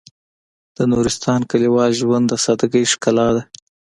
د 0.77 0.79
نورستان 0.91 1.39
کلیوال 1.51 1.91
ژوند 1.99 2.25
د 2.29 2.33
سادهګۍ 2.45 2.85
ښکلا 2.91 3.27
ده. 3.35 3.43